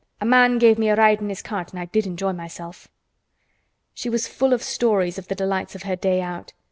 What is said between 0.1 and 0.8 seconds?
A man gave